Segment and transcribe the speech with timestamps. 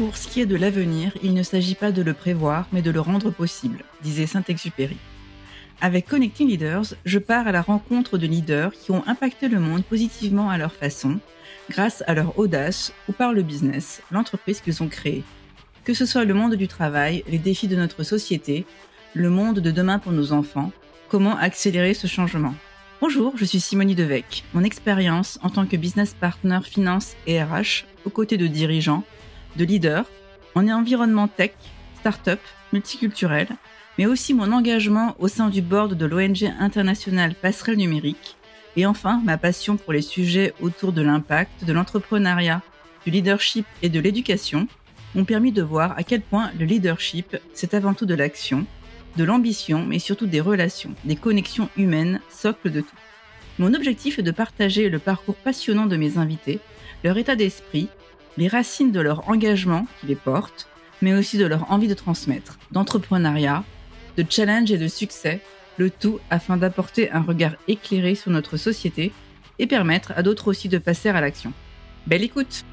[0.00, 2.90] Pour ce qui est de l'avenir, il ne s'agit pas de le prévoir, mais de
[2.90, 4.96] le rendre possible, disait Saint-Exupéry.
[5.82, 9.84] Avec Connecting Leaders, je pars à la rencontre de leaders qui ont impacté le monde
[9.84, 11.20] positivement à leur façon,
[11.68, 15.22] grâce à leur audace ou par le business, l'entreprise qu'ils ont créée.
[15.84, 18.64] Que ce soit le monde du travail, les défis de notre société,
[19.12, 20.72] le monde de demain pour nos enfants,
[21.10, 22.54] comment accélérer ce changement.
[23.02, 24.44] Bonjour, je suis Simonie Devec.
[24.54, 29.04] Mon expérience en tant que business partner finance et RH, aux côtés de dirigeants,
[29.56, 30.06] de leaders,
[30.54, 31.52] en environnement tech,
[32.00, 32.40] start-up,
[32.72, 33.48] multiculturel,
[33.98, 38.36] mais aussi mon engagement au sein du board de l'ONG internationale Passerelle Numérique,
[38.76, 42.62] et enfin ma passion pour les sujets autour de l'impact, de l'entrepreneuriat,
[43.04, 44.68] du leadership et de l'éducation
[45.14, 48.66] m'ont permis de voir à quel point le leadership, c'est avant tout de l'action,
[49.16, 52.96] de l'ambition, mais surtout des relations, des connexions humaines, socle de tout.
[53.58, 56.60] Mon objectif est de partager le parcours passionnant de mes invités,
[57.02, 57.88] leur état d'esprit,
[58.40, 60.66] les racines de leur engagement qui les portent,
[61.02, 63.64] mais aussi de leur envie de transmettre, d'entrepreneuriat,
[64.16, 65.42] de challenge et de succès,
[65.76, 69.12] le tout afin d'apporter un regard éclairé sur notre société
[69.58, 71.52] et permettre à d'autres aussi de passer à l'action.
[72.06, 72.64] Belle écoute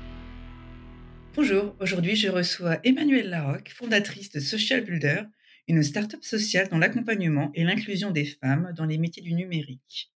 [1.35, 5.23] Bonjour, aujourd'hui je reçois Emmanuelle Larocque, fondatrice de Social Builder,
[5.67, 10.13] une start-up sociale dans l'accompagnement et l'inclusion des femmes dans les métiers du numérique.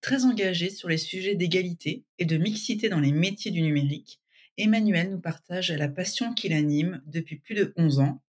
[0.00, 4.20] Très engagée sur les sujets d'égalité et de mixité dans les métiers du numérique,
[4.58, 8.22] Emmanuel nous partage la passion qui l'anime depuis plus de 11 ans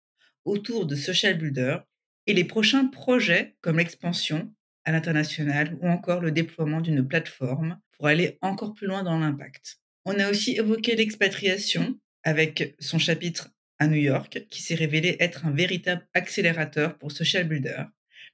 [0.46, 1.78] autour de Social Builder
[2.26, 4.54] et les prochains projets comme l'expansion
[4.86, 9.80] à l'international ou encore le déploiement d'une plateforme pour aller encore plus loin dans l'impact.
[10.06, 15.46] On a aussi évoqué l'expatriation avec son chapitre à New York qui s'est révélé être
[15.46, 17.84] un véritable accélérateur pour Social Builder,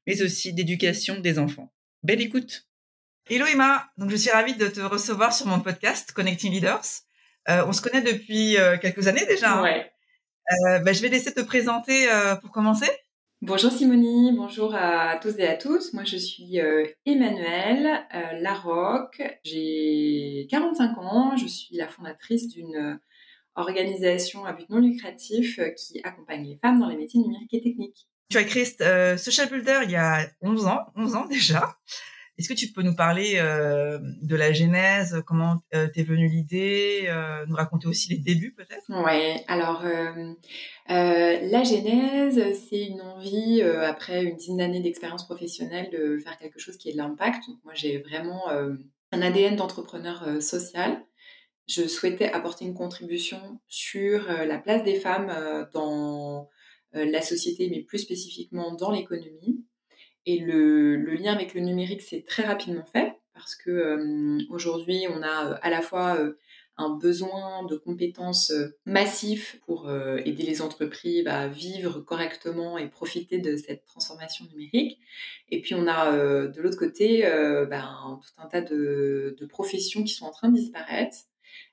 [0.07, 1.73] mais aussi d'éducation des enfants.
[2.03, 2.67] Belle écoute
[3.29, 6.83] Hello Emma, donc je suis ravie de te recevoir sur mon podcast Connecting Leaders.
[7.49, 9.59] Euh, on se connaît depuis euh, quelques années déjà.
[9.59, 9.63] Hein.
[9.63, 9.91] Ouais.
[10.51, 12.07] Euh, bah, je vais laisser te présenter
[12.41, 12.87] pour commencer.
[13.41, 15.93] Bonjour Simonie, bonjour à tous et à toutes.
[15.93, 16.59] Moi je suis
[17.05, 18.05] Emmanuelle
[18.39, 22.99] Larocque, j'ai 45 ans, je suis la fondatrice d'une
[23.55, 28.07] organisation à but non lucratif qui accompagne les femmes dans les métiers numériques et techniques.
[28.29, 28.63] Tu as créé
[29.17, 31.77] Social Builder il y a 11 ans, 11 ans déjà.
[32.39, 37.03] Est-ce que tu peux nous parler euh, de la genèse, comment euh, t'es venue l'idée,
[37.07, 38.83] euh, nous raconter aussi les débuts peut-être?
[38.89, 39.83] Ouais, alors
[40.87, 46.77] la genèse, c'est une envie, après une dizaine d'années d'expérience professionnelle, de faire quelque chose
[46.77, 47.43] qui ait de l'impact.
[47.63, 51.05] Moi j'ai vraiment un ADN d'entrepreneur social.
[51.67, 56.49] Je souhaitais apporter une contribution sur la place des femmes dans
[56.93, 59.63] la société, mais plus spécifiquement dans l'économie.
[60.25, 65.21] Et le, lien avec le numérique s'est très rapidement fait parce que euh, aujourd'hui, on
[65.21, 66.37] a euh, à la fois euh,
[66.77, 68.51] un besoin de compétences
[68.85, 74.97] massifs pour aider les entreprises à vivre correctement et profiter de cette transformation numérique.
[75.51, 76.17] Et puis on a
[76.47, 77.21] de l'autre côté
[77.69, 81.15] ben, tout un tas de, de, professions qui sont en train de disparaître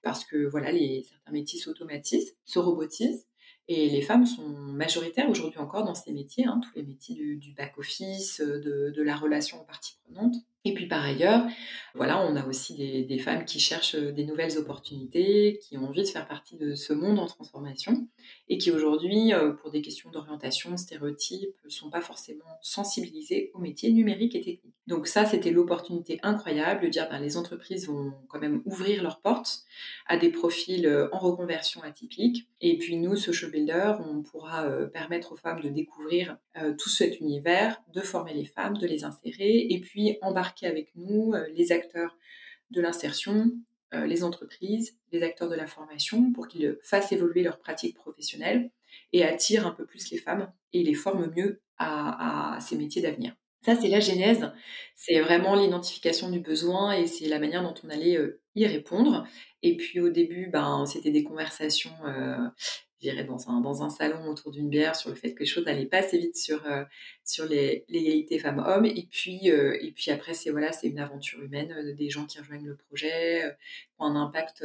[0.03, 3.27] parce que voilà, les, certains métiers s'automatisent, se robotisent.
[3.73, 7.53] Et les femmes sont majoritaires aujourd'hui encore dans ces métiers, hein, tous les métiers du,
[7.53, 10.35] back-office, de, de, la relation aux parties prenantes.
[10.66, 11.47] Et puis par ailleurs,
[11.94, 16.03] voilà, on a aussi des, femmes qui cherchent euh, des nouvelles opportunités, qui ont envie
[16.03, 18.06] de faire partie de ce monde en transformation
[18.48, 23.59] et qui aujourd'hui, euh, pour des questions d'orientation, stéréotypes, ne sont pas forcément sensibilisées aux
[23.59, 24.75] métiers numériques et techniques.
[24.87, 29.21] Donc ça, c'était l'opportunité incroyable de dire ben, les entreprises vont quand même ouvrir leurs
[29.21, 29.62] portes
[30.06, 32.48] à des profils euh, en reconversion atypiques.
[32.60, 36.37] Et puis nous, Social Builder, on pourra permettre aux femmes de découvrir
[36.78, 41.34] tout cet univers, de former les femmes, de les insérer et puis embarquer avec nous
[41.34, 42.16] euh, les acteurs
[42.71, 43.50] de l'insertion,
[43.94, 48.71] euh, les entreprises, les acteurs de la formation pour qu'ils fassent évoluer leurs pratiques professionnelles
[49.12, 53.34] et attirent un peu plus les femmes et les forment mieux à, ces métiers d'avenir.
[53.65, 54.53] Ça, c'est la genèse,
[54.94, 59.27] c'est vraiment l'identification du besoin et c'est la manière dont on allait euh, y répondre.
[59.62, 61.92] Et puis au début, ben, c'était des conversations
[63.01, 65.65] j'irais dans un, dans un salon autour d'une bière sur le fait que les choses
[65.65, 66.85] n'allaient pas assez vite sur, euh,
[67.25, 68.87] sur l'égalité femmes-hommes.
[68.87, 72.39] Et puis, euh, et puis après, c'est voilà, une aventure humaine, euh, des gens qui
[72.39, 73.57] rejoignent le projet,
[73.99, 74.65] ont un impact.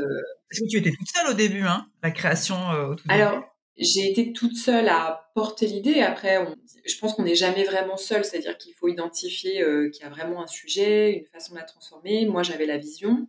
[0.50, 2.56] Parce que tu étais toute seule au début, hein, la création
[2.90, 3.22] au tout début?
[3.22, 3.44] Alors,
[3.78, 6.02] j'ai été toute seule à porter l'idée.
[6.02, 6.46] Après,
[6.86, 10.42] je pense qu'on n'est jamais vraiment seul, c'est-à-dire qu'il faut identifier qu'il y a vraiment
[10.42, 12.26] un sujet, une façon de la transformer.
[12.26, 13.28] Moi, j'avais la vision.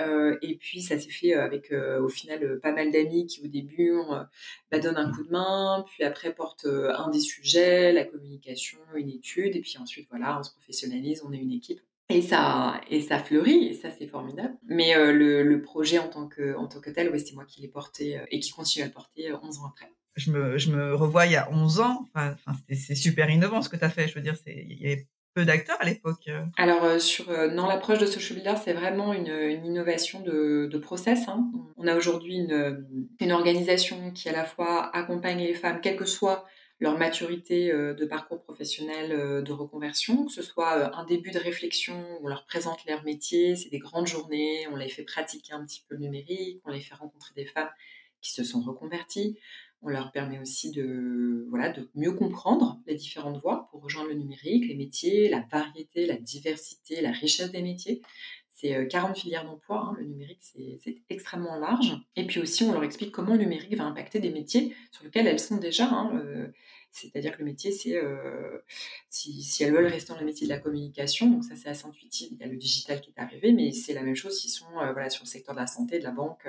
[0.00, 3.42] Euh, et puis ça s'est fait euh, avec euh, au final pas mal d'amis qui
[3.42, 3.92] au début
[4.70, 9.10] bah, donnent un coup de main, puis après portent un des sujets, la communication, une
[9.10, 11.80] étude, et puis ensuite voilà, on se professionnalise, on est une équipe.
[12.08, 14.54] Et ça, et ça fleurit, et ça c'est formidable.
[14.66, 17.68] Mais le, le, projet en tant que, en tant que tel, c'est moi qui l'ai
[17.68, 19.92] porté et qui continue à le porter 11 ans après.
[20.16, 22.36] Je me, je me revois il y a 11 ans, enfin,
[22.72, 25.44] c'est super innovant ce que tu as fait, je veux dire, il y avait peu
[25.44, 26.28] d'acteurs à l'époque.
[26.56, 29.28] Alors, sur, dans l'approche de Social Builder, c'est vraiment une,
[29.64, 31.28] innovation de, process.
[31.28, 31.50] Hein.
[31.76, 32.86] On a aujourd'hui une,
[33.20, 36.46] une organisation qui à la fois accompagne les femmes, quel que soit
[36.80, 41.30] leur maturité euh, de parcours professionnel euh, de reconversion, que ce soit euh, un début
[41.30, 45.52] de réflexion, on leur présente leur métier, c'est des grandes journées, on les fait pratiquer
[45.52, 47.68] un petit peu le numérique, on les fait rencontrer des femmes
[48.22, 49.38] qui se sont reconverties,
[49.82, 51.48] on leur permet aussi de,
[51.94, 57.00] mieux comprendre les différentes voies pour rejoindre le numérique, les métiers, la variété, la diversité,
[57.00, 58.02] la richesse des métiers.
[58.52, 61.96] C'est 40 filières d'emploi, hein, le numérique, c'est extrêmement large.
[62.14, 65.26] Et puis aussi, on leur explique comment le numérique va impacter des métiers sur lesquels
[65.26, 65.88] elles sont déjà.
[65.88, 66.50] Hein,
[66.92, 68.58] c'est-à-dire que le métier, c'est euh,
[69.08, 71.86] si, si, elles veulent rester dans le métier de la communication, donc ça c'est assez
[71.86, 74.50] intuitif, il y a le digital qui est arrivé, mais c'est la même chose s'ils
[74.50, 76.48] sont euh, voilà, sur le secteur de la santé, de la banque,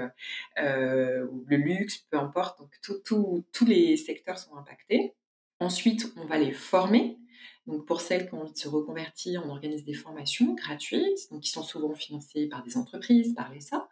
[0.60, 2.60] euh, ou le luxe, peu importe.
[2.60, 5.14] Donc tous les secteurs sont impactés.
[5.60, 7.20] Ensuite, on va les former.
[7.68, 11.42] Donc pour celles qui ont envie de se reconvertir, on organise des formations gratuites, donc
[11.42, 13.88] qui sont souvent financées par des entreprises, par l'ESA,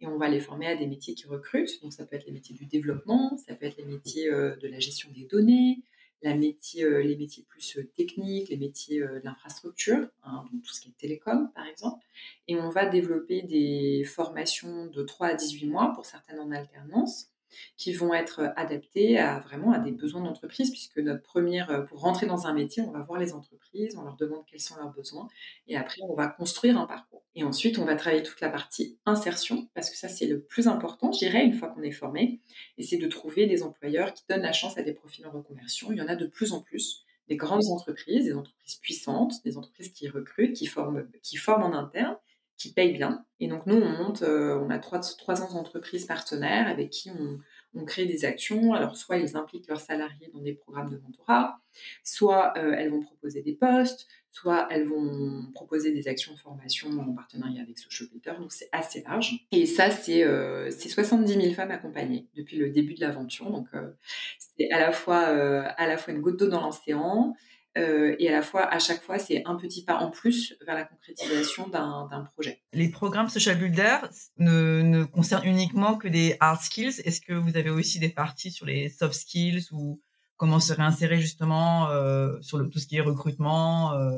[0.00, 1.82] et on va les former à des métiers qui recrutent.
[1.82, 4.78] Donc ça peut être les métiers du développement, ça peut être les métiers de la
[4.78, 5.82] gestion des données,
[6.24, 10.80] euh, les métiers plus euh, techniques, les métiers euh, de l'infrastructure, hein, donc tout ce
[10.80, 12.04] qui est télécom par exemple.
[12.48, 17.30] Et on va développer des formations de 3 à 18 mois, pour certaines en alternance,
[17.76, 22.26] qui vont être adaptées à vraiment à des besoins d'entreprise, puisque notre première, pour rentrer
[22.26, 25.28] dans un métier, on va voir les entreprises, on leur demande quels sont leurs besoins,
[25.66, 27.24] et après on va construire un parcours.
[27.34, 30.66] Et ensuite, on va travailler toute la partie insertion, parce que ça, c'est le plus
[30.66, 32.40] important, je dirais, une fois qu'on est formé,
[32.78, 35.92] et c'est de trouver des employeurs qui donnent la chance à des profils en reconversion.
[35.92, 39.56] Il y en a de plus en plus, des grandes entreprises, des entreprises puissantes, des
[39.56, 42.16] entreprises qui recrutent, qui forment, qui forment en interne,
[42.58, 43.24] qui payent bien.
[43.40, 47.38] Et donc, nous, on monte, euh, on a 300 entreprises partenaires avec qui on,
[47.74, 48.74] on crée des actions.
[48.74, 51.60] Alors, soit ils impliquent leurs salariés dans des programmes de mentorat,
[52.02, 56.88] soit euh, elles vont proposer des postes, soit elles vont proposer des actions de formation
[56.90, 58.32] en partenariat avec Social Peter.
[58.38, 59.46] Donc, c'est assez large.
[59.52, 63.50] Et ça, c'est euh, 70 000 femmes accompagnées depuis le début de l'aventure.
[63.50, 63.90] Donc, euh,
[64.38, 67.34] c'est à la fois à la fois une goutte d'eau dans l'océan,
[67.78, 70.74] euh, et à la fois, à chaque fois, c'est un petit pas en plus vers
[70.74, 72.60] la concrétisation d'un projet.
[72.72, 73.98] Les programmes Social Builder
[74.38, 77.00] ne, ne, concernent uniquement que des hard skills.
[77.04, 80.00] Est-ce que vous avez aussi des parties sur les soft skills ou
[80.36, 84.16] comment se réinsérer justement euh, sur le, tout ce qui est recrutement euh?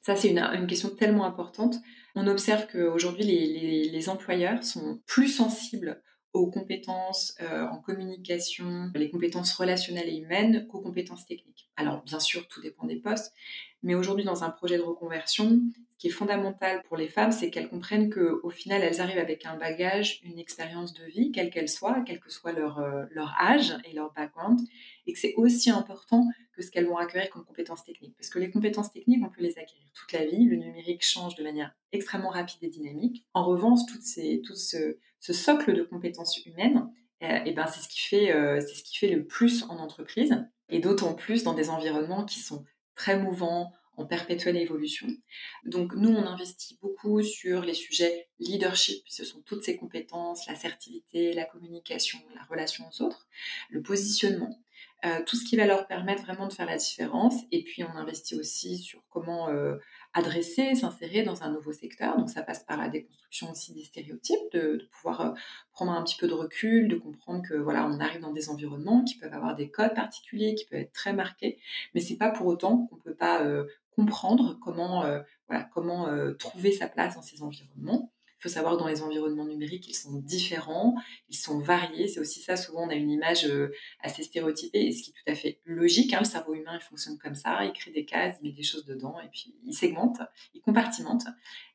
[0.00, 1.76] Ça, c'est une, une, question tellement importante.
[2.14, 6.02] On observe qu'aujourd'hui, les, les, les employeurs sont plus sensibles
[6.34, 11.70] aux compétences euh, en communication, les compétences relationnelles et humaines qu'aux compétences techniques.
[11.76, 13.32] Alors bien sûr, tout dépend des postes,
[13.82, 15.60] mais aujourd'hui dans un projet de reconversion,
[16.04, 19.56] qui est fondamental pour les femmes, c'est qu'elles comprennent qu'au final, elles arrivent avec un
[19.56, 23.74] bagage, une expérience de vie, quelle qu'elle soit, quel que soit leur, euh, leur âge
[23.86, 24.60] et leur background,
[25.06, 28.14] et que c'est aussi important que ce qu'elles vont acquérir comme compétences techniques.
[28.18, 30.44] Parce que les compétences techniques, on peut les acquérir toute la vie.
[30.44, 33.24] Le numérique change de manière extrêmement rapide et dynamique.
[33.32, 36.86] En revanche, toutes ces, tout ce, socle de compétences humaines,
[37.22, 40.36] et ben, c'est ce, qui fait, euh, c'est ce qui fait le plus en entreprise,
[40.68, 45.06] et d'autant plus dans des environnements qui sont très mouvants, en perpétuelle évolution.
[45.64, 51.32] Donc nous, on investit beaucoup sur les sujets leadership, ce sont toutes ces compétences, l'assertivité,
[51.32, 53.26] la communication, la relation aux autres,
[53.70, 54.58] le positionnement,
[55.04, 57.34] euh, tout ce qui va leur permettre vraiment de faire la différence.
[57.52, 59.76] Et puis on investit aussi sur comment euh,
[60.14, 62.16] adresser, s'insérer dans un nouveau secteur.
[62.16, 65.30] Donc ça passe par la déconstruction aussi des stéréotypes, de, pouvoir euh,
[65.72, 69.04] prendre un petit peu de recul, de comprendre que voilà, on arrive dans des environnements
[69.04, 71.58] qui peuvent avoir des codes particuliers, qui peuvent être très marqués,
[71.94, 73.44] mais c'est pas pour autant qu'on peut pas
[73.94, 76.08] comprendre comment euh, voilà, comment
[76.38, 78.12] trouver sa place dans ces environnements.
[78.44, 80.96] Il faut savoir que dans les environnements numériques, ils sont différents,
[81.30, 82.08] ils sont variés.
[82.08, 85.32] C'est aussi ça, souvent on a une image euh, assez stéréotypée, ce qui est tout
[85.32, 86.12] à fait logique.
[86.12, 86.18] Hein.
[86.18, 88.84] le cerveau humain, il fonctionne comme ça, il crée des cases, il met des choses
[88.84, 90.18] dedans, et puis il segmente,
[90.52, 91.24] il compartimente.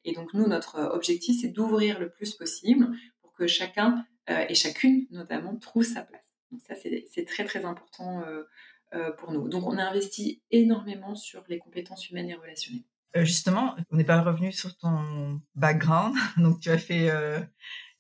[0.06, 4.54] Et donc nous, notre objectif, c'est d'ouvrir le plus possible pour que chacun, euh, et
[4.54, 6.22] chacune notamment, trouve sa place.
[6.52, 8.44] Donc ça, c'est très très important euh,
[9.18, 9.48] pour nous.
[9.50, 12.84] Donc on a investi énormément sur les compétences humaines et relationnelles.
[13.16, 16.16] Euh, justement, on n'est pas revenu sur ton background.
[16.38, 17.40] Donc, tu as fait euh,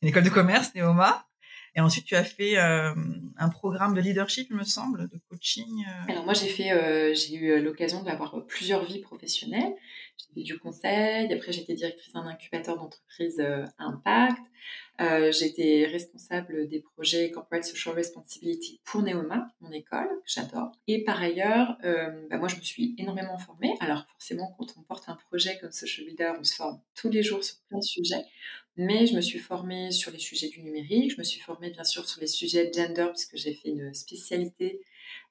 [0.02, 1.26] une école de commerce, Néoma.
[1.76, 2.94] Et ensuite, tu as fait euh,
[3.38, 5.86] un programme de leadership, il me semble, de coaching.
[6.08, 9.76] Alors moi, j'ai fait, j'ai eu l'occasion d'avoir plusieurs vies professionnelles.
[10.36, 11.32] J'ai du conseil.
[11.34, 13.42] Après, j'étais directrice d'un incubateur d'entreprise
[13.78, 14.42] impact.
[15.02, 20.72] Euh, j'étais responsable des projets Corporate Social Responsibility pour Neoma, mon école, que j'adore.
[20.88, 23.76] Et par ailleurs, euh, bah, moi, je me suis énormément formée.
[23.80, 27.24] Alors, forcément, quand on porte un projet comme Social Builder, on se forme tous les
[27.24, 28.26] jours sur plein de sujets.
[28.76, 31.14] Mais je me suis formée sur les sujets du numérique.
[31.14, 34.82] Je me suis formée, bien sûr, sur les sujets gender, puisque j'ai fait une spécialité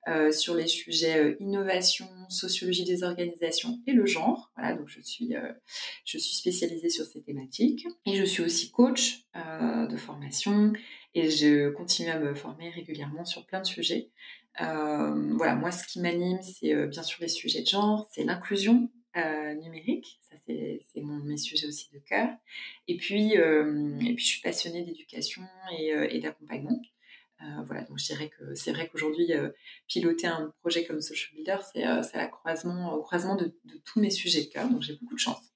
[0.08, 4.50] euh, sur les sujets euh, innovation, sociologie des organisations et le genre.
[4.56, 5.52] Voilà, donc je suis, euh,
[6.06, 7.86] je suis spécialisée sur ces thématiques.
[8.06, 10.72] Et je suis aussi coach de formation
[11.14, 14.10] et je continue à me former régulièrement sur plein de sujets.
[14.58, 20.20] voilà, moi, ce qui m'anime, c'est bien sûr les sujets de genre, c'est l'inclusion numérique.
[20.22, 22.28] Ça, c'est mes sujets aussi de cœur.
[22.88, 25.42] Et puis, et puis je suis passionnée d'éducation
[25.78, 26.80] et, et d'accompagnement.
[27.40, 29.50] Euh, voilà, donc je dirais que c'est vrai qu'aujourd'hui, euh,
[29.86, 33.54] piloter un projet comme Social Builder, c'est euh, la croisement, au croisement de,
[33.84, 35.54] tous mes sujets de cœur, donc j'ai beaucoup de chance.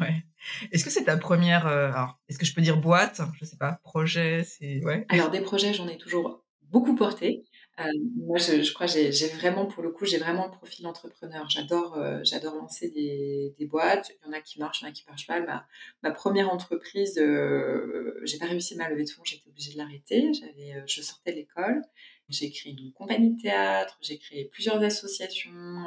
[0.00, 0.24] Ouais.
[0.70, 3.20] Est-ce que c'est ta première, alors, est-ce que je peux dire boîte?
[3.40, 5.04] Je sais pas, projet, c'est ouais.
[5.08, 7.44] Alors des projets, j'en ai toujours beaucoup porté.
[7.78, 7.84] Euh,
[8.16, 11.48] moi, je, crois j'ai j'ai vraiment, pour le coup, j'ai vraiment le profil entrepreneur.
[11.50, 14.10] J'adore euh, j'adore lancer des, boîtes.
[14.22, 15.66] Il y en a qui marchent, il y en a qui marchent mal.
[16.02, 20.32] Ma, première entreprise, euh, j'ai pas réussi ma levée de fonds, j'étais obligée de l'arrêter.
[20.32, 21.82] J'avais, je sortais de l'école.
[22.28, 25.84] J'ai créé une compagnie de théâtre, j'ai créé plusieurs associations,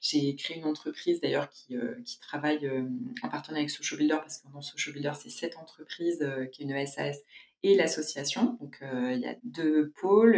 [0.00, 1.76] j'ai créé une entreprise d'ailleurs qui,
[2.20, 2.68] travaille
[3.22, 6.18] en partenariat avec Social Builder parce que dans Social Builder, c'est cette entreprise
[6.50, 7.18] qui est une SAS
[7.62, 8.58] et l'association.
[8.60, 10.34] Donc il y a deux pôles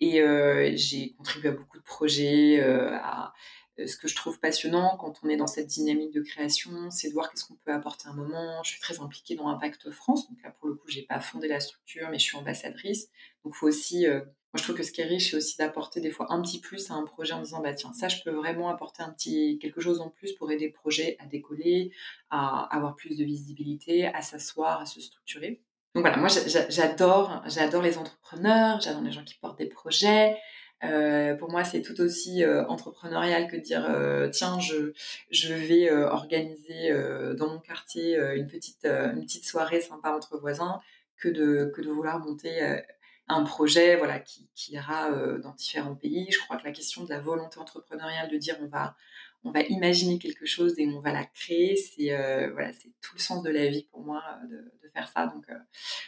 [0.00, 3.32] et euh, j'ai contribué à beaucoup de projets, euh, à
[3.78, 7.08] euh, ce que je trouve passionnant quand on est dans cette dynamique de création, c'est
[7.08, 8.62] de voir qu'est-ce qu'on peut apporter à un moment.
[8.64, 11.48] Je suis très impliquée dans Impact France, donc là pour le coup, j'ai pas fondé
[11.48, 13.08] la structure, mais je suis ambassadrice.
[13.44, 14.24] Donc faut aussi, moi
[14.56, 16.90] je trouve que ce qui est riche, c'est aussi d'apporter des fois un petit plus
[16.90, 19.80] à un projet en disant bah tiens ça je peux vraiment apporter un petit quelque
[19.80, 21.92] chose en plus pour aider le projet à décoller,
[22.30, 25.62] à avoir plus de visibilité, à s'asseoir, à se structurer.
[25.94, 26.28] Donc voilà, moi
[26.68, 30.36] j'adore, j'adore les entrepreneurs, j'adore les gens qui portent des projets.
[30.82, 34.92] Euh, pour moi, c'est tout aussi euh, entrepreneurial que de dire euh, tiens, je,
[35.30, 36.92] je vais organiser
[37.36, 40.80] dans mon quartier une petite une petite soirée sympa entre voisins
[41.18, 42.82] que de que de vouloir monter
[43.28, 46.28] un projet voilà qui, qui ira dans différents pays.
[46.30, 48.96] Je crois que la question de la volonté entrepreneuriale de dire on va
[49.44, 51.76] on va imaginer quelque chose et on va la créer.
[51.76, 55.08] C'est euh, voilà, c'est tout le sens de la vie pour moi euh, de, faire
[55.08, 55.26] ça.
[55.26, 55.54] Donc euh,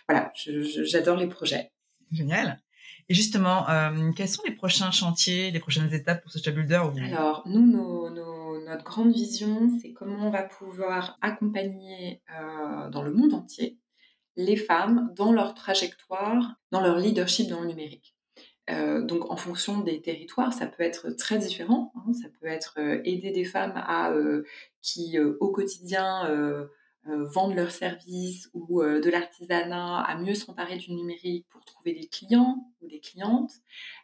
[0.08, 1.72] voilà, j'adore les projets.
[2.10, 2.60] Génial.
[3.08, 3.66] Et justement,
[4.16, 8.10] quels sont les prochains chantiers, les prochaines étapes pour Social Builder Alors, nous,
[8.64, 12.22] notre grande vision, c'est comment on va pouvoir accompagner
[12.90, 13.78] dans le monde entier
[14.36, 18.14] les femmes dans leur trajectoire, dans leur leadership dans le numérique.
[18.70, 21.92] Euh, donc en fonction des territoires, ça peut être très différent.
[21.96, 22.12] Hein.
[22.12, 24.44] Ça peut être euh, aider des femmes euh,
[24.80, 26.68] qui au quotidien
[27.04, 32.68] vendent leurs services ou de l'artisanat à mieux s'emparer du numérique pour trouver des clients
[32.80, 33.52] ou des clientes.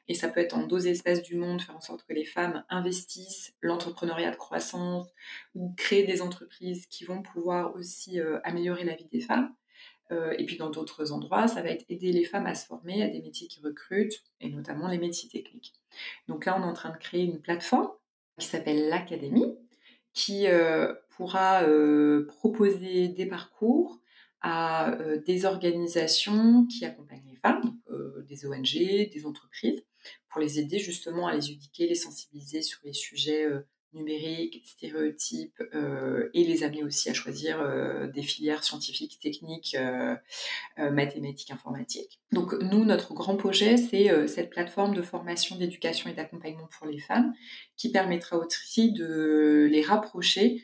[0.08, 2.64] Et ça peut être en d'autres espaces du monde, faire en sorte que les femmes
[2.68, 5.06] investissent l'entrepreneuriat de croissance
[5.54, 9.52] ou créer des entreprises qui vont pouvoir aussi améliorer la vie des femmes.
[10.10, 13.02] Euh, et puis dans d'autres endroits, ça va être aider les femmes à se former
[13.02, 15.74] à des métiers qui recrutent, et notamment les métiers techniques.
[16.28, 17.90] Donc là, on est en train de créer une plateforme
[18.38, 19.54] qui s'appelle l'Académie,
[20.14, 24.00] qui euh, pourra euh, proposer des parcours
[24.40, 24.96] à
[25.26, 27.76] des organisations qui accompagnent les femmes,
[28.28, 29.84] des ONG, des entreprises,
[30.28, 33.48] pour les aider justement à les éduquer, les sensibiliser sur les sujets
[33.92, 40.16] numériques, stéréotypes, euh, et les amener aussi à choisir euh, des filières scientifiques, techniques, euh,
[40.76, 42.20] mathématiques, informatiques.
[42.32, 46.98] Donc nous, notre grand projet, c'est cette plateforme de formation, d'éducation et d'accompagnement pour les
[46.98, 47.32] femmes
[47.76, 50.62] qui permettra aussi de les rapprocher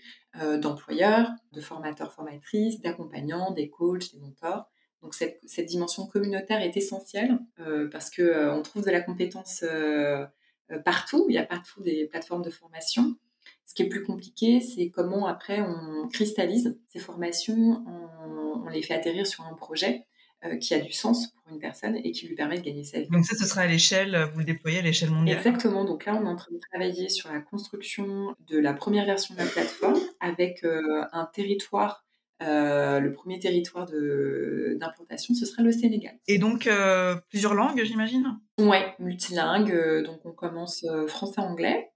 [0.61, 4.67] d'employeurs, de formateurs, formatrices, d'accompagnants, des coachs, des mentors.
[5.03, 7.39] Donc cette, cette dimension communautaire est essentielle
[7.91, 9.65] parce que on trouve de la compétence
[10.85, 11.27] partout.
[11.29, 13.17] Il y a partout des plateformes de formation.
[13.67, 18.95] Ce qui est plus compliqué, c'est comment après on cristallise ces formations, on, les fait
[18.95, 20.05] atterrir sur un projet
[20.45, 23.01] euh, qui a du sens pour une personne et qui lui permet de gagner sa
[23.01, 23.09] vie.
[23.09, 25.85] Donc ça, ce sera à l'échelle, vous le déployez à l'échelle mondiale Exactement.
[25.85, 29.35] Donc là, on est en train de travailler sur la construction de la première version
[29.35, 32.05] de la plateforme avec euh, un territoire
[32.43, 36.19] euh, le premier territoire d'implantation, ce sera le Sénégal.
[36.27, 38.39] Et donc, euh, plusieurs langues, j'imagine?
[38.59, 39.71] Oui, multilingue.
[39.71, 41.91] Euh, donc, on commence français-anglais.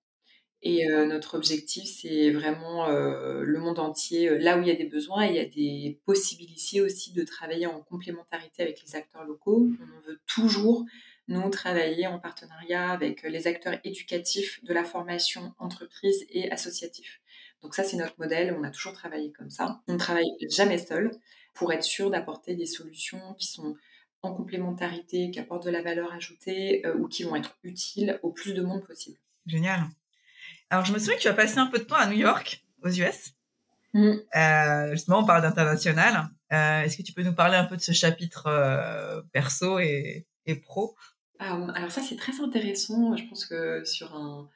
[0.61, 5.25] Et notre objectif, c'est vraiment le monde entier, là où il y a des besoins.
[5.25, 9.69] Et il y a des possibilités aussi de travailler en complémentarité avec les acteurs locaux.
[9.81, 10.85] On veut toujours,
[11.29, 17.21] nous, travailler en partenariat avec les acteurs éducatifs de la formation entreprise et associatif
[17.63, 18.57] Donc ça, c'est notre modèle.
[18.59, 19.81] On a toujours travaillé comme ça.
[19.89, 21.11] On ne travaille jamais seul
[21.55, 23.77] pour être sûr d'apporter des solutions qui sont
[24.23, 28.31] en complémentarité, qui apportent de la valeur ajoutée euh, ou qui vont être utiles au
[28.31, 29.19] plus de monde possible.
[29.47, 29.81] Génial.
[30.71, 32.65] Alors, je me souviens que tu as passé un peu de temps à New York,
[32.83, 33.35] aux US.
[33.95, 34.15] Mm.
[34.37, 36.29] Euh, justement, on parle d'international.
[36.53, 40.57] Euh, est-ce que tu peux nous parler un peu de ce chapitre perso et, et
[40.57, 40.97] pro?
[41.39, 43.17] Alors ça, c'est très intéressant.
[43.17, 44.49] Je pense que sur un,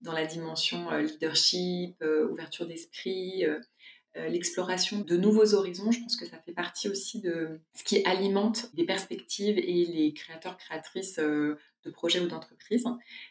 [0.00, 3.44] dans la dimension leadership, ouverture d'esprit,
[4.16, 5.92] euh, l'exploration de nouveaux horizons.
[5.92, 10.12] Je pense que ça fait partie aussi de ce qui alimente les perspectives et les
[10.12, 12.84] créateurs, créatrices euh, de projets ou d'entreprises.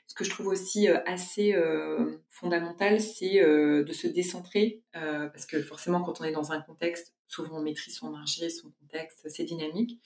[0.07, 1.53] Ce que je trouve aussi euh, assez
[2.29, 7.57] fondamental, c'est de se décentrer, parce que forcément, quand on est dans un contexte, souvent
[7.57, 9.99] on maîtrise son marché, son contexte, c'est dynamique,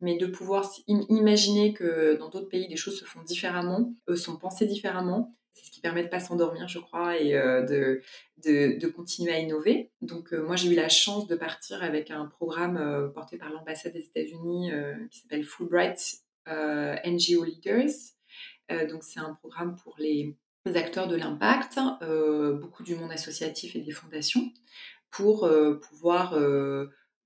[0.00, 4.66] mais de pouvoir imaginer que dans d'autres pays, les choses se font différemment, sont pensées
[4.66, 8.00] différemment, c'est ce qui permet de pas s'endormir, je crois, et euh, de,
[8.78, 9.90] de, continuer à innover.
[10.00, 13.50] Donc, euh, moi, j'ai eu la chance de partir avec un programme euh, porté par
[13.50, 14.70] l'ambassade des États-Unis
[15.10, 17.90] qui s'appelle Fulbright NGO Leaders.
[18.88, 20.36] donc, c'est un programme pour les
[20.66, 21.78] acteurs de l'impact,
[22.60, 24.50] beaucoup du monde associatif et des fondations,
[25.10, 25.48] pour
[25.80, 26.38] pouvoir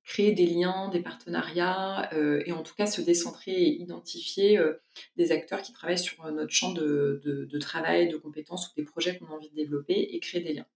[0.05, 4.75] créer des liens, des partenariats euh, et en tout cas se décentrer et identifier euh,
[5.17, 9.19] des acteurs qui travaillent sur notre champ de, de, travail, de compétences ou des projets
[9.19, 10.67] qu'on a envie de développer et créer des liens.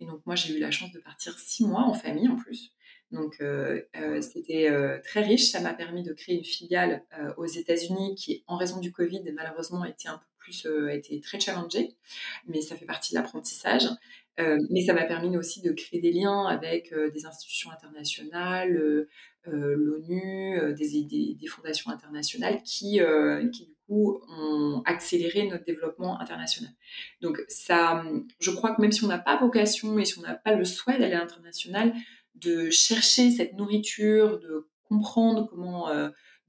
[0.00, 2.72] Et donc moi j'ai eu la chance de partir six mois en famille en plus.
[3.10, 3.82] Donc euh,
[4.20, 4.70] c'était
[5.02, 7.04] très riche, ça m'a permis de créer une filiale
[7.36, 11.20] aux États-Unis qui, en raison du Covid, malheureusement a été un peu plus, a été
[11.20, 11.96] très challengée,
[12.46, 13.88] mais ça fait partie de l'apprentissage.
[14.38, 18.76] Euh, mais ça m'a permis aussi de créer des liens avec euh, des institutions internationales,
[18.76, 23.00] euh, l'ONU, des, fondations internationales qui,
[23.52, 26.70] qui, du coup, ont accéléré notre développement international.
[27.22, 28.04] Donc, ça,
[28.40, 30.64] je crois que même si on n'a pas vocation et si on n'a pas le
[30.64, 31.94] souhait d'aller à l'international,
[32.34, 35.88] de chercher cette nourriture, de comprendre comment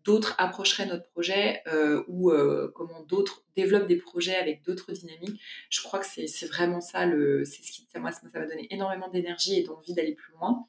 [0.10, 5.40] d'autres approcheraient notre projet euh, ou euh, comment d'autres développent des projets avec d'autres dynamiques.
[5.70, 9.08] Je crois que c'est vraiment ça, le, c'est ce qui, moi, ça m'a donné énormément
[9.10, 10.66] d'énergie et d'envie d'aller plus loin.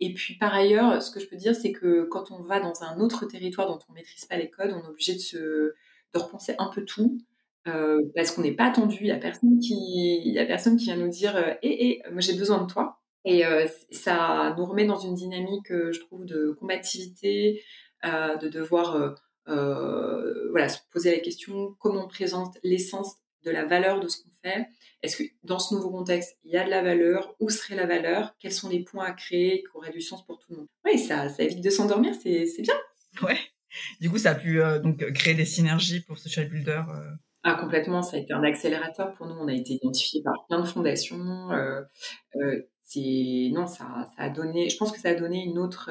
[0.00, 2.82] Et puis par ailleurs, ce que je peux dire, c'est que quand on va dans
[2.82, 5.38] un autre territoire dont on ne maîtrise pas les codes, on est obligé de, se,
[5.38, 7.18] de repenser un peu tout.
[7.66, 10.96] Euh, parce qu'on n'est pas attendu, il n'y a, personne qui, a personne qui vient
[10.96, 13.00] nous dire Hé, eh, moi j'ai besoin de toi».
[13.26, 13.42] Et
[13.90, 17.62] ça nous remet dans une dynamique, je trouve, de combativité,
[18.04, 19.10] de devoir euh,
[19.48, 24.22] euh, voilà, se poser la question comment on présente l'essence de la valeur de ce
[24.22, 24.68] qu'on fait?
[25.02, 27.34] Est-ce que dans ce nouveau contexte, il y a de la valeur?
[27.40, 28.34] Où serait la valeur?
[28.38, 30.66] Quels sont les points à créer qui auraient du sens pour tout le monde?
[30.84, 32.74] Oui, ça, ça évite de s'endormir, c'est bien.
[33.22, 33.38] Ouais.
[34.00, 36.82] Du coup, ça a pu euh, donc créer des synergies pour Social Builder.
[37.44, 39.34] Ah, complètement, ça a été un accélérateur pour nous.
[39.34, 41.50] On a été identifié par plein de fondations.
[42.82, 43.86] c'est non, ça,
[44.16, 44.68] ça, a donné.
[44.68, 45.90] Je pense que ça a donné une autre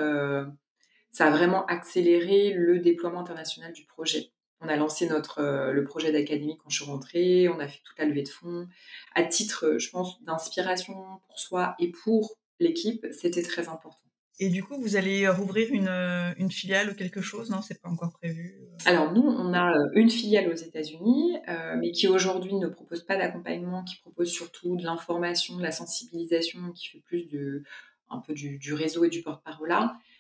[1.14, 4.32] ça a vraiment accéléré le déploiement international du projet.
[4.60, 7.82] On a lancé notre, euh, le projet d'académie quand je suis rentrée, on a fait
[7.84, 8.68] toute la levée de fonds.
[9.14, 10.94] À titre, euh, je pense, d'inspiration
[11.28, 14.00] pour soi et pour l'équipe, c'était très important.
[14.40, 17.52] Et du coup, vous allez rouvrir une, euh, une filiale ou quelque chose?
[17.52, 18.56] Non, c'est pas encore prévu.
[18.86, 21.38] Alors nous, on a une filiale aux États-Unis,
[21.78, 26.72] mais qui aujourd'hui ne propose pas d'accompagnement, qui propose surtout de l'information, de la sensibilisation,
[26.72, 27.64] qui fait plus de
[28.10, 29.72] un peu du, du réseau et du porte-parole.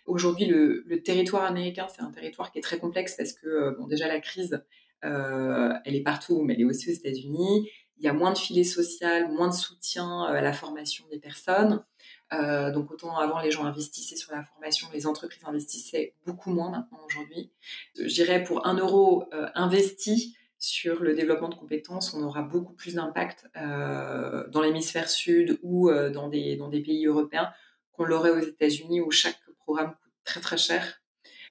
[0.05, 3.87] Aujourd'hui, le, territoire américain, c'est un territoire qui est très complexe parce que, euh, bon,
[3.87, 4.63] déjà, la crise,
[5.05, 7.69] euh, elle est partout, mais elle est aussi aux États-Unis.
[7.97, 11.19] Il y a moins de filets social, moins de soutien euh, à la formation des
[11.19, 11.83] personnes.
[12.31, 16.99] donc, autant avant, les gens investissaient sur la formation, les entreprises investissaient beaucoup moins maintenant
[17.05, 17.51] aujourd'hui.
[17.95, 22.95] Je dirais pour un euro investi, sur le développement de compétences, on aura beaucoup plus
[22.95, 27.51] d'impact dans l'hémisphère sud ou dans, des, dans des pays européens
[27.91, 31.03] qu'on l'aurait aux États-Unis où chaque programme coûte très très cher.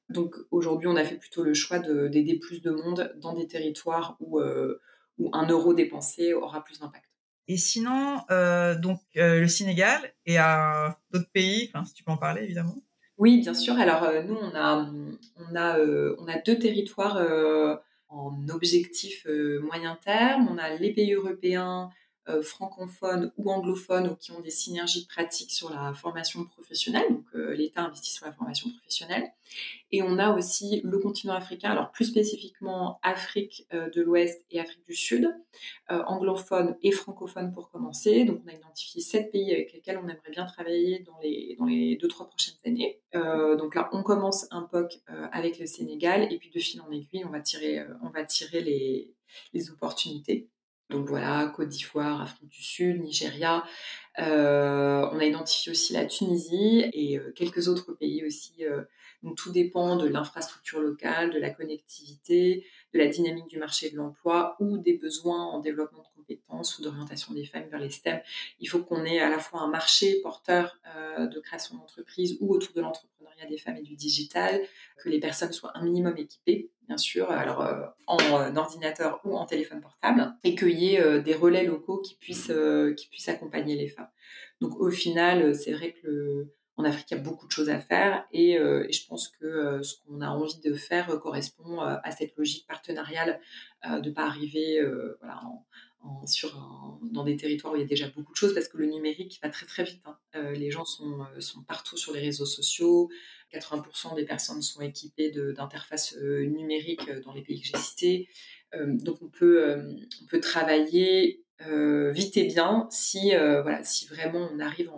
[0.08, 4.16] Donc aujourd'hui, on a fait plutôt le choix d'aider plus de monde dans des territoires
[4.20, 4.80] où, euh,
[5.18, 7.04] où un euro dépensé aura plus d'impact.
[7.48, 12.12] Et sinon, euh, donc euh, le Sénégal et à d'autres pays, enfin, si tu peux
[12.12, 12.76] en parler évidemment.
[13.18, 13.78] Oui, bien sûr.
[13.78, 14.90] Alors nous, on a,
[15.36, 15.78] on a,
[16.18, 17.18] on a deux territoires
[18.08, 19.26] en objectif
[19.62, 20.48] moyen terme.
[20.50, 21.90] On a les pays européens
[22.42, 27.21] francophones ou anglophones ou qui ont des synergies pratiques sur la formation professionnelle.
[27.52, 29.30] Euh, l'État investit sur la formation professionnelle.
[29.90, 34.60] Et on a aussi le continent africain, alors plus spécifiquement Afrique euh, de l'Ouest et
[34.60, 35.28] Afrique du Sud,
[35.88, 38.24] anglophone et francophone pour commencer.
[38.24, 42.08] Donc, on a identifié sept pays avec lesquels on aimerait bien travailler dans les, deux,
[42.08, 43.00] trois prochaines années.
[43.12, 45.00] donc là, on commence un POC
[45.32, 48.62] avec le Sénégal et puis de fil en aiguille, on va tirer, on va tirer
[49.52, 50.48] les opportunités.
[50.90, 53.64] Donc voilà, Côte d'Ivoire, Afrique du Sud, Nigeria.
[54.18, 58.64] Euh, on a identifié aussi la Tunisie et euh, quelques autres pays aussi.
[58.64, 58.82] Euh,
[59.22, 63.96] donc tout dépend de l'infrastructure locale, de la connectivité, de la dynamique du marché de
[63.96, 68.20] l'emploi ou des besoins en développement de compétences ou d'orientation des femmes vers les STEM.
[68.58, 70.76] Il faut qu'on ait à la fois un marché porteur
[71.18, 72.80] de création d'entreprise ou autour de
[73.48, 74.60] des femmes et du digital,
[75.02, 79.36] que les personnes soient un minimum équipées bien sûr, alors euh, en euh, ordinateur ou
[79.36, 82.52] en téléphone portable, et qu'il y ait euh, des relais locaux qui puissent,
[82.96, 84.10] qui puissent accompagner les femmes.
[84.60, 87.78] Donc au final, c'est vrai que en Afrique, il y a beaucoup de choses à
[87.78, 92.66] faire et, je pense que ce qu'on a envie de faire correspond à cette logique
[92.66, 93.40] partenariale
[93.84, 94.80] de ne pas arriver
[95.20, 95.42] voilà,
[96.26, 98.86] sur dans des territoires où il y a déjà beaucoup de choses parce que le
[98.86, 100.02] numérique va très très vite.
[100.04, 100.52] Hein.
[100.52, 103.10] les gens sont, sont partout sur les réseaux sociaux,
[103.52, 108.28] 80% des personnes sont équipées d'interfaces euh, numériques euh, dans les pays que j'ai cités.
[108.74, 109.76] Euh, donc on peut,
[110.22, 111.44] on peut travailler
[112.12, 114.90] vite et bien si, voilà, si vraiment on arrive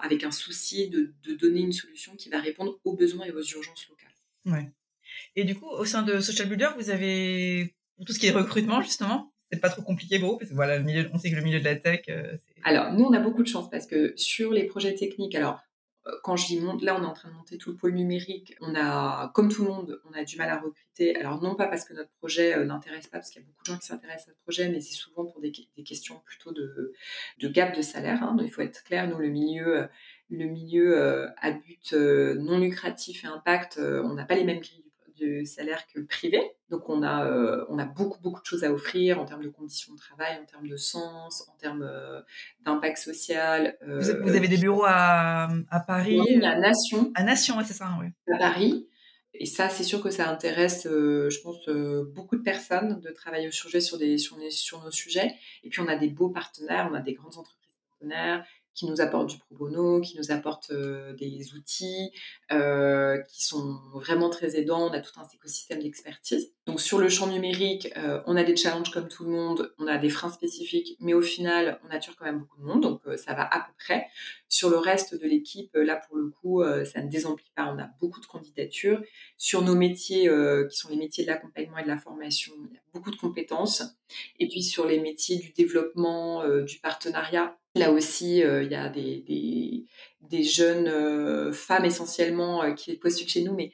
[0.00, 3.86] avec un souci de, donner une solution qui va répondre aux besoins et aux urgences
[3.88, 4.14] locales.
[4.46, 4.72] Ouais.
[5.36, 8.80] Et du coup, au sein de Social Builder, vous avez tout ce qui est recrutement,
[8.80, 9.31] justement?
[9.52, 11.42] C'est pas trop compliqué pour vous Parce que voilà, le milieu, on sait que le
[11.42, 12.06] milieu de la tech.
[12.64, 15.60] alors, nous, on a beaucoup de chance parce que sur les projets techniques, alors
[16.06, 17.92] euh, quand je dis monte, là, on est en train de monter tout le pôle
[17.92, 18.56] numérique.
[18.60, 21.16] On a, comme tout le monde, on a du mal à recruter.
[21.16, 23.62] Alors, non pas parce que notre projet euh, n'intéresse pas, parce qu'il y a beaucoup
[23.62, 25.52] de gens qui s'intéressent à notre projet, mais c'est souvent pour des,
[25.84, 26.92] questions plutôt de,
[27.38, 28.22] de gap de salaire.
[28.22, 28.34] Hein.
[28.34, 29.86] Donc, il faut être clair, nous, le milieu, euh,
[30.30, 35.44] le milieu à but non lucratif et impact, on n'a pas les mêmes grilles de
[35.44, 36.40] salaire que le privé.
[36.70, 39.48] Donc on a, euh, on a beaucoup, beaucoup de choses à offrir en termes de
[39.48, 42.20] conditions de travail, en termes de sens, en termes euh,
[42.64, 43.76] d'impact social.
[43.86, 47.12] Euh, vous, avez des bureaux à, à Paris Oui, à Nation.
[47.14, 48.06] À Nation, c'est ça, oui.
[48.32, 48.88] À Paris.
[49.34, 51.66] Et ça, c'est sûr que ça intéresse, je pense,
[52.14, 55.34] beaucoup de personnes de travailler au sujet sur, des, sur, sur nos sujets.
[55.64, 59.00] Et puis, on a des beaux partenaires, on a des grandes entreprises partenaires qui nous
[59.00, 62.10] apportent du pro bono, qui nous apportent des outils,
[62.50, 64.88] qui sont vraiment très aidants.
[64.88, 66.52] On a tout un écosystème d'expertise.
[66.66, 67.92] Donc sur le champ numérique,
[68.26, 71.22] on a des challenges comme tout le monde, on a des freins spécifiques, mais au
[71.22, 74.06] final, on attire quand même beaucoup de monde, donc ça va à peu près.
[74.48, 77.72] Sur le reste de l'équipe, là pour le coup, ça ne désemplit pas.
[77.74, 79.02] On a beaucoup de candidatures.
[79.38, 80.30] Sur nos métiers,
[80.70, 83.16] qui sont les métiers de l'accompagnement et de la formation, il y a beaucoup de
[83.16, 83.82] compétences.
[84.38, 88.88] Et puis sur les métiers du développement, du partenariat, Là aussi, euh, il y a
[88.90, 93.72] des, jeunes euh, femmes essentiellement euh, qui postulent chez nous, mais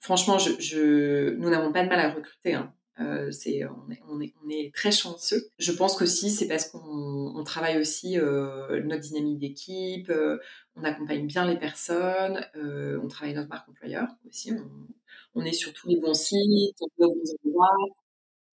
[0.00, 2.54] franchement, nous n'avons pas de mal à recruter.
[2.54, 2.72] Hein.
[3.30, 3.62] c'est,
[4.08, 5.50] on, est, est, est, très chanceux.
[5.58, 10.10] Je pense qu'aussi, c'est parce qu'on travaille aussi notre dynamique d'équipe,
[10.74, 14.52] on accompagne bien les personnes, on travaille notre marque employeur aussi.
[15.34, 18.05] On, est sur tous les bons sites, on aux bons endroits.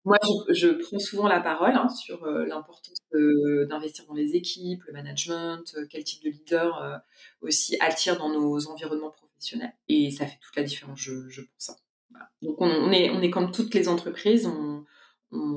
[0.05, 0.17] Moi,
[0.49, 5.73] je, prends souvent la parole hein, sur euh, l'importance d'investir dans les équipes, le management,
[5.75, 6.97] euh, quel type de leader euh,
[7.41, 9.73] aussi attire dans nos environnements professionnels.
[9.89, 11.69] Et ça fait toute la différence, je, pense.
[11.69, 12.19] Hein.
[12.41, 14.85] Donc, on, est, on est comme toutes les entreprises, on,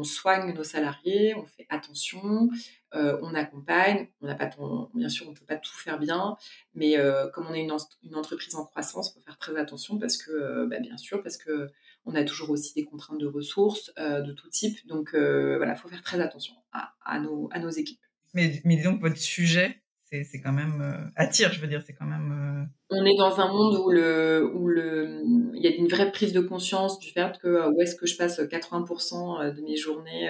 [0.05, 2.51] soigne nos salariés, on fait attention,
[2.93, 4.09] on accompagne.
[4.21, 4.51] On pas
[4.93, 6.37] bien sûr, on ne peut pas tout faire bien,
[6.75, 6.97] mais
[7.33, 10.67] comme on est une, une, entreprise en croissance, il faut faire très attention parce que,
[10.67, 11.71] bah, bien sûr, parce que
[12.05, 14.87] on a toujours aussi des contraintes de ressources euh, de tout type.
[14.87, 18.01] Donc euh, voilà, il faut faire très attention à, nos, à nos équipes.
[18.35, 21.95] Mais, mais disons que votre sujet, c'est quand même euh, attire, je veux dire, c'est
[21.95, 22.69] quand même.
[22.91, 25.23] On est dans un monde où le où le
[25.55, 28.17] il y a une vraie prise de conscience du fait que où est-ce que je
[28.17, 30.29] passe 80% de mes journées,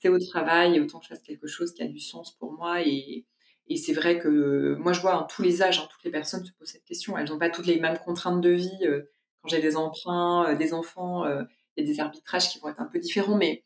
[0.00, 2.82] c'est au travail, autant que je fasse quelque chose qui a du sens pour moi
[2.82, 3.24] et
[3.68, 6.44] et c'est vrai que moi je vois à tous les âges, hein, toutes les personnes
[6.44, 7.16] se posent cette question.
[7.16, 8.86] Elles n'ont pas toutes les mêmes contraintes de vie
[9.48, 11.42] j'ai des emprunts, euh, des enfants, euh,
[11.76, 13.64] il des arbitrages qui vont être un peu différents, mais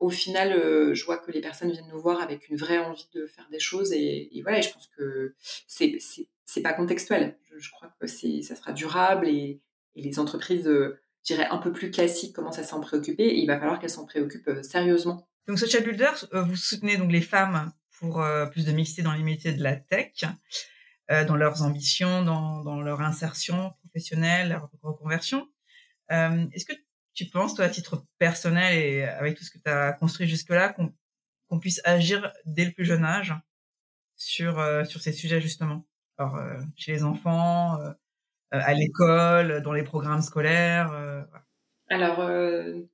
[0.00, 3.08] au final, euh, je vois que les personnes viennent nous voir avec une vraie envie
[3.14, 5.34] de faire des choses et, voilà, je pense que
[5.66, 5.98] c'est
[6.44, 7.38] c'est pas contextuel.
[7.56, 9.60] Je, crois que ça sera durable et,
[9.94, 13.58] les entreprises, je dirais un peu plus classiques, commencent à s'en préoccuper et il va
[13.58, 15.28] falloir qu'elles s'en préoccupent sérieusement.
[15.46, 19.52] Donc Social Builder, vous soutenez donc les femmes pour plus de mixité dans les métiers
[19.52, 20.24] de la tech,
[21.08, 25.48] dans leurs ambitions, dans leur insertion professionnelle, la reconversion.
[26.10, 26.72] Euh, est-ce que
[27.14, 30.74] tu penses, toi, à titre personnel et avec tout ce que tu as construit jusque-là,
[30.74, 33.34] qu'on puisse agir dès le plus jeune âge
[34.16, 35.86] sur, euh, sur ces sujets, justement?
[36.16, 37.78] Alors, euh, chez les enfants,
[38.50, 41.26] à l'école, dans les programmes scolaires
[41.88, 42.30] Alors,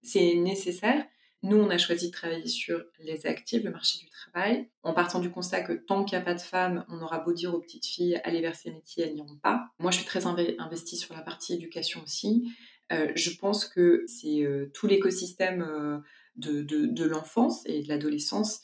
[0.03, 1.05] c'est nécessaire.
[1.43, 5.21] Nous, on a choisi de travailler sur les actifs, le marché du travail, en partant
[5.21, 7.61] du constat que tant qu'il n'y a pas de femmes, on aura beau dire aux
[7.61, 9.69] petites filles, allez vers ces métiers, elles n'iront pas.
[9.79, 12.53] Moi, je suis très investie sur la partie éducation aussi.
[12.93, 15.99] Euh, je pense que c'est euh, tout l'écosystème euh,
[16.37, 18.63] de, de, l'enfance et de l'adolescence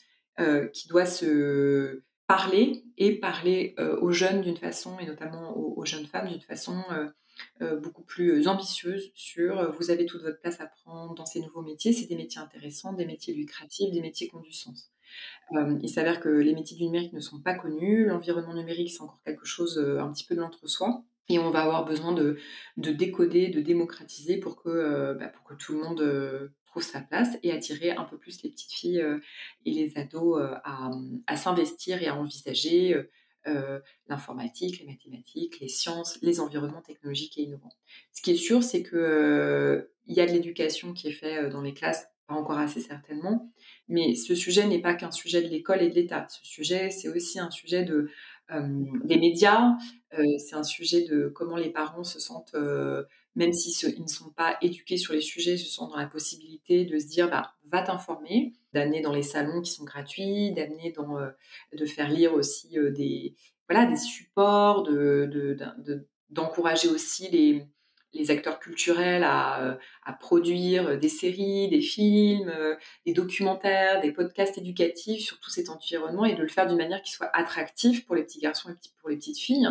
[0.73, 6.27] qui doit se parler et parler aux jeunes d'une façon, et notamment aux, jeunes femmes
[6.27, 6.83] d'une façon
[7.81, 11.93] beaucoup plus ambitieuse sur vous avez toute votre place à prendre dans ces nouveaux métiers.
[11.93, 14.91] C'est des métiers intéressants, des métiers lucratifs, des métiers qui ont du sens.
[15.81, 18.05] il s'avère que les métiers du numérique ne sont pas connus.
[18.05, 21.03] L'environnement numérique, c'est encore quelque chose un petit peu de l'entre-soi.
[21.27, 22.37] Et on va avoir besoin de,
[22.77, 27.51] de décoder, de démocratiser pour que, bah, pour que tout le monde sa place et
[27.51, 29.19] attirer un peu plus les petites filles euh,
[29.65, 32.95] et les ados euh, à, s'investir et à envisager
[33.47, 37.75] euh, l'informatique, les mathématiques, les sciences, les environnements technologiques et innovants.
[38.13, 41.61] Ce qui est sûr, c'est qu'il il y a de l'éducation qui est faite dans
[41.61, 43.51] les classes, pas encore assez certainement,
[43.87, 46.25] mais ce sujet n'est pas qu'un sujet de l'école et de l'État.
[46.29, 48.09] Ce sujet, c'est aussi un sujet de,
[48.49, 49.73] des médias,
[50.11, 52.55] c'est un sujet de comment les parents se sentent
[53.35, 56.97] même s'ils ne sont pas éduqués sur les sujets, se sentent dans la possibilité de
[56.97, 61.29] se dire bah, va t'informer, d'amener dans les salons qui sont gratuits, d'amener dans, euh,
[61.73, 63.35] de faire lire aussi euh, des,
[63.69, 65.67] voilà, des supports, de,
[66.29, 67.65] d'encourager aussi les,
[68.13, 72.53] les acteurs culturels à, euh, à, produire des séries, des films,
[73.05, 77.01] des documentaires, des podcasts éducatifs sur tout cet environnement et de le faire d'une manière
[77.01, 79.67] qui soit attractive pour les petits garçons et pour les petites filles.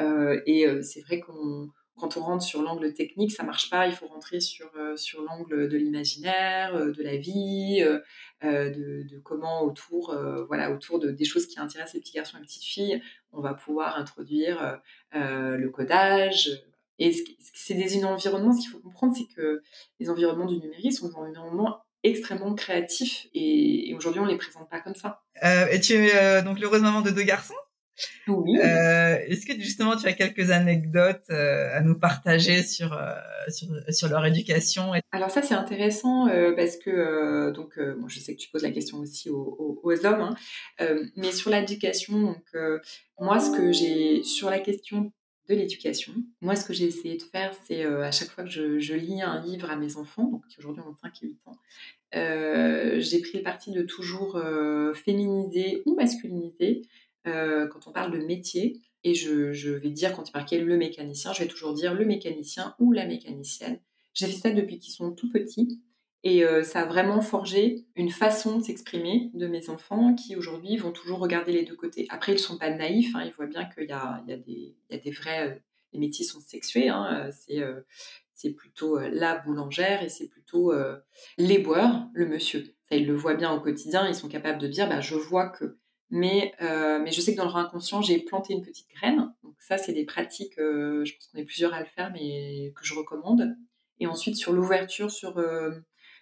[0.00, 3.86] et c'est vrai qu'on quand on rentre sur l'angle technique, ça marche pas.
[3.86, 9.18] Il faut rentrer sur, euh, sur l'angle de l'imaginaire, euh, de la vie, euh, de,
[9.22, 10.14] comment autour,
[10.48, 13.02] voilà, autour de, des choses qui intéressent les petits garçons et les petites filles,
[13.32, 14.80] on va pouvoir introduire
[15.12, 16.50] le codage.
[16.98, 17.12] Et
[17.54, 19.62] c'est des environnements, ce qu'il faut comprendre, c'est que
[19.98, 24.80] les environnements du numérique sont des environnements extrêmement créatifs et, aujourd'hui on les présente pas
[24.80, 25.22] comme ça.
[25.42, 27.54] et tu es donc l'heureuse maman de deux garçons?
[28.28, 28.58] Oui.
[28.58, 33.14] Euh, Est-ce que justement tu as quelques anecdotes euh, à nous partager sur, euh,
[33.48, 38.40] sur, sur, leur éducation Alors ça c'est intéressant parce que donc bon, je sais que
[38.40, 40.34] tu poses la question aussi aux, aux, hommes,
[40.80, 42.44] hein, mais sur l'éducation donc
[43.18, 45.12] moi ce que j'ai sur la question
[45.48, 48.78] de l'éducation, moi ce que j'ai essayé de faire c'est à chaque fois que je,
[48.78, 51.58] je, lis un livre à mes enfants donc qui aujourd'hui ont 5 et 8 ans,
[52.98, 54.42] j'ai pris le parti de toujours
[54.94, 56.82] féminiser ou masculiniser
[57.26, 61.32] euh, quand on parle de métier, et je, vais dire quand il marquait le mécanicien,
[61.32, 63.78] je vais toujours dire le mécanicien ou la mécanicienne.
[64.14, 65.80] J'ai fait ça depuis qu'ils sont tout petits.
[66.22, 70.78] Et euh, ça a vraiment forgé une façon de s'exprimer de mes enfants qui aujourd'hui
[70.78, 72.06] vont toujours regarder les deux côtés.
[72.08, 75.48] Après, ils ne sont pas naïfs, hein, ils voient bien qu'il y, a, des vrais...
[75.48, 75.54] Euh,
[75.92, 77.30] les métiers sont sexués, hein,
[78.34, 80.72] c'est plutôt la boulangère et c'est plutôt
[81.38, 82.64] l'éboueur, le monsieur.
[82.88, 85.50] Ça, ils le voient bien au quotidien, ils sont capables de dire bah, je vois
[85.50, 85.78] que
[86.14, 89.34] mais, euh, mais je sais que dans leur inconscient, j'ai planté une petite graine.
[89.42, 92.72] Donc ça, c'est des pratiques, euh, je pense qu'on est plusieurs à le faire, mais
[92.76, 93.56] que je recommande.
[93.98, 95.72] Et ensuite, sur l'ouverture sur, euh,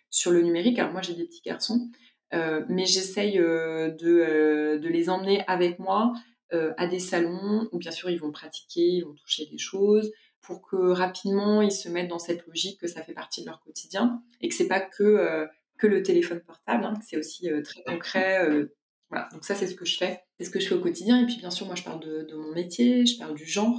[0.08, 1.90] sur le numérique, alors moi j'ai des petits garçons,
[2.32, 6.14] mais j'essaye de, de, les emmener avec moi
[6.50, 10.62] à des salons où bien sûr ils vont pratiquer, ils vont toucher des choses, pour
[10.62, 14.22] que rapidement ils se mettent dans cette logique que ça fait partie de leur quotidien
[14.40, 18.48] et que c'est pas que, que le téléphone portable, hein, que c'est aussi très concret
[19.12, 21.22] voilà, donc ça c'est ce que je fais, c'est ce que je fais au quotidien.
[21.22, 23.78] Et puis bien sûr, moi je parle de, mon métier, je parle du genre,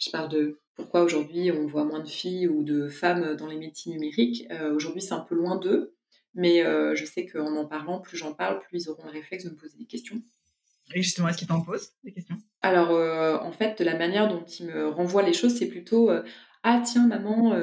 [0.00, 3.58] je parle de pourquoi aujourd'hui on voit moins de filles ou de femmes dans les
[3.58, 4.46] métiers numériques.
[4.50, 5.94] Euh, aujourd'hui c'est un peu loin d'eux,
[6.32, 9.44] mais euh, je sais qu'en en parlant, plus j'en parle, plus ils auront le réflexe
[9.44, 10.22] de me poser des questions.
[10.94, 12.36] Et justement, est-ce qu'ils t'en posent des questions?
[12.62, 16.10] Alors euh, en fait, la manière dont ils me renvoient les choses, c'est plutôt
[16.62, 17.54] Ah tiens maman,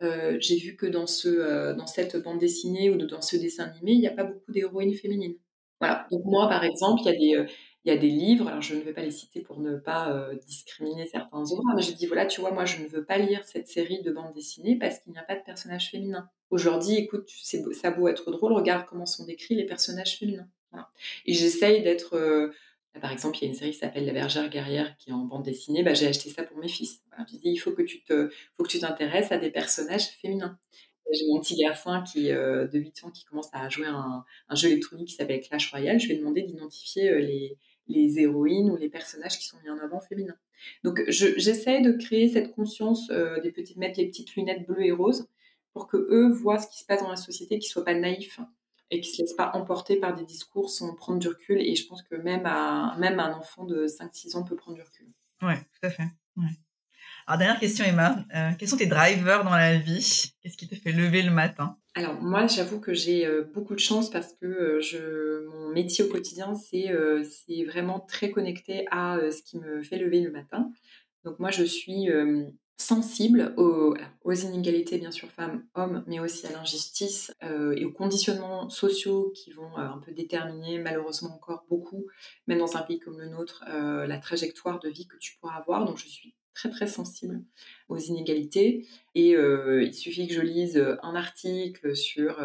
[0.00, 4.00] j'ai vu que dans, ce, dans cette bande dessinée ou dans ce dessin animé, il
[4.00, 5.36] n'y a pas beaucoup d'héroïnes féminines.
[5.80, 6.06] Voilà.
[6.10, 7.52] Donc moi, par exemple, il y a des, euh,
[7.84, 10.10] il y a des livres, alors je ne vais pas les citer pour ne pas
[10.12, 13.18] euh, discriminer certains autres, mais je dis voilà, tu vois, moi je ne veux pas
[13.18, 16.28] lire cette série de bandes dessinées parce qu'il n'y a pas de personnages féminins.
[16.50, 20.48] Aujourd'hui, écoute, c'est ça beau être drôle, regarde comment sont décrits les personnages féminins.
[21.26, 22.14] Et j'essaye d'être.
[22.14, 22.50] Euh,
[23.00, 25.24] par exemple, il y a une série qui s'appelle La bergère guerrière qui est en
[25.24, 25.82] bande dessinée.
[25.82, 27.00] Bah, j'ai acheté ça pour mes fils.
[27.18, 30.58] Je dis il faut que tu te, faut que tu t'intéresses à des personnages féminins.
[31.14, 34.54] J'ai mon petit garçon qui, euh, de 8 ans qui commence à jouer un, un
[34.54, 35.98] jeu électronique qui s'appelle Clash Royale.
[36.00, 39.78] Je lui ai demandé d'identifier euh, les, héroïnes ou les personnages qui sont mis en
[39.78, 40.36] avant féminins.
[40.82, 44.92] Donc j'essaie de créer cette conscience euh, des petites, mettre les petites lunettes bleues et
[44.92, 45.28] roses
[45.72, 48.40] pour que eux voient ce qui se passe dans la société, qu'ils soient pas naïfs
[48.90, 51.60] et qu'ils se laissent pas emporter par des discours sans prendre du recul.
[51.60, 54.82] Et je pense que même, à, même un enfant de 5-6 ans peut prendre du
[54.82, 55.06] recul.
[55.42, 56.08] Ouais, tout à fait.
[57.26, 58.18] Alors, dernière question, Emma.
[58.34, 60.34] Euh, quels sont tes drivers dans la vie?
[60.42, 61.78] Qu'est-ce qui te fait lever le matin?
[61.94, 66.04] Alors, moi, j'avoue que j'ai euh, beaucoup de chance parce que euh, je, mon métier
[66.04, 66.92] au quotidien, c'est
[67.64, 70.70] vraiment très connecté à ce qui me fait lever le matin.
[71.24, 72.10] Donc, moi, je suis
[72.76, 73.94] sensible aux,
[74.26, 79.96] inégalités, bien sûr, femmes-hommes, mais aussi à l'injustice et aux conditionnements sociaux qui vont un
[80.04, 82.04] peu déterminer, malheureusement encore beaucoup,
[82.46, 85.86] même dans un pays comme le nôtre, la trajectoire de vie que tu pourras avoir.
[85.86, 87.42] Donc, je suis très très sensible
[87.88, 88.86] aux inégalités.
[89.14, 92.40] Et il suffit que je lise un article sur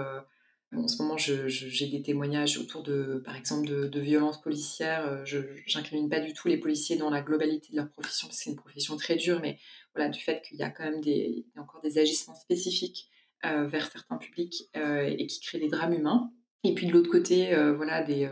[0.75, 5.05] en ce moment, j'ai des témoignages autour de, par exemple, de, violences policières.
[5.07, 5.39] Euh, je
[5.75, 8.49] n'incrimine pas du tout les policiers dans la globalité de leur profession, parce que c'est
[8.51, 9.57] une profession très dure, mais
[9.95, 13.09] voilà, du fait qu'il y a quand même des, encore des agissements spécifiques
[13.45, 16.31] euh, vers certains publics euh, et qui créent des drames humains.
[16.63, 18.29] Et puis de l'autre côté, voilà, des,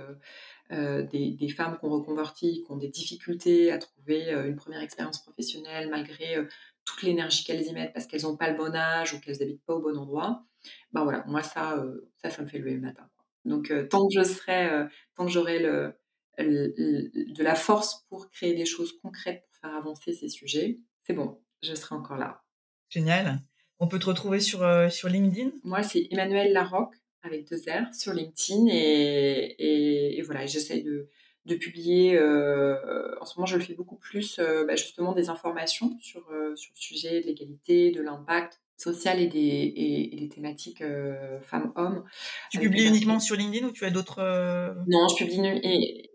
[0.69, 5.89] des, des, femmes qu'on reconvertit, qui ont des difficultés à trouver une première expérience professionnelle
[5.89, 6.35] malgré
[6.83, 9.63] toute l'énergie qu'elles y mettent parce qu'elles n'ont pas le bon âge ou qu'elles n'habitent
[9.65, 10.45] pas au bon endroit
[10.91, 13.09] ben voilà, moi ça, euh, ça, ça me fait lever le matin.
[13.45, 15.95] Donc euh, tant que je serai, euh, tant que j'aurai le,
[16.37, 21.41] de la force pour créer des choses concrètes pour faire avancer ces sujets, c'est bon,
[21.63, 22.43] je serai encore là.
[22.89, 23.39] Génial.
[23.79, 25.51] On peut te retrouver sur, sur LinkedIn?
[25.63, 26.95] Moi, c'est Emmanuel Larocque
[27.27, 31.07] avec deux R sur LinkedIn et, et, voilà, j'essaye de,
[31.45, 32.17] de, publier.
[32.17, 36.21] en ce moment, je le fais beaucoup plus, bah, justement, des informations sur,
[36.55, 42.03] sur le sujet de l'égalité, de l'impact, sociales et des, et, des thématiques euh, femmes-hommes.
[42.51, 44.19] Tu publies uniquement sur LinkedIn ou tu as d'autres...
[44.19, 46.11] Euh, non, je publie et,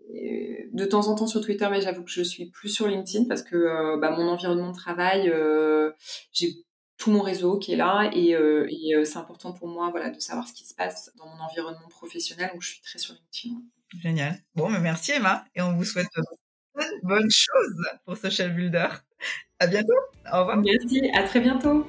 [0.71, 3.43] de temps en temps sur Twitter, mais j'avoue que je suis plus sur LinkedIn parce
[3.43, 5.31] que euh, bah, mon environnement de travail,
[6.31, 6.53] j'ai
[6.97, 10.47] tout mon réseau qui est là et, et c'est important pour moi voilà, de savoir
[10.47, 13.61] ce qui se passe dans mon environnement professionnel, donc je suis très sur LinkedIn.
[14.01, 14.39] Génial.
[14.55, 16.07] Bon, mais merci Emma et on vous souhaite
[17.03, 18.87] bonne chose pour Social Builder.
[19.59, 19.93] À bientôt.
[20.31, 20.57] Au revoir.
[20.57, 21.85] Merci, à très bientôt.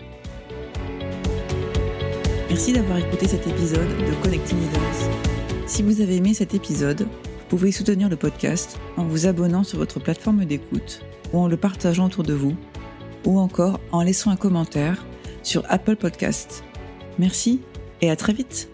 [2.49, 5.67] Merci d'avoir écouté cet épisode de Connecting Leaders.
[5.67, 9.79] Si vous avez aimé cet épisode, vous pouvez soutenir le podcast en vous abonnant sur
[9.79, 11.01] votre plateforme d'écoute
[11.33, 12.57] ou en le partageant autour de vous
[13.25, 15.05] ou encore en laissant un commentaire
[15.43, 16.65] sur Apple Podcast.
[17.19, 17.61] Merci
[18.01, 18.74] et à très vite